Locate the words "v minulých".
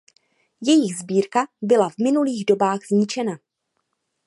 1.89-2.45